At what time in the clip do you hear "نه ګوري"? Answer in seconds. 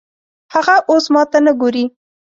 1.45-1.85